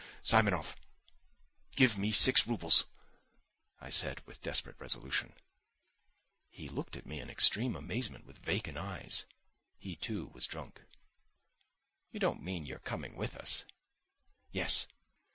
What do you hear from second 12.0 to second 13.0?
"You don't mean you are